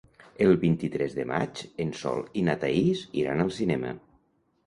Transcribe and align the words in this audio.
El 0.43 0.53
vint-i-tres 0.61 1.17
de 1.17 1.25
maig 1.31 1.61
en 1.85 1.91
Sol 2.01 2.25
i 2.41 2.43
na 2.47 2.57
Thaís 2.63 3.05
iran 3.25 3.43
al 3.45 3.51
cinema. 3.59 3.93